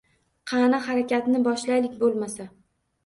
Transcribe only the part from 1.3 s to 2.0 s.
boshlaylik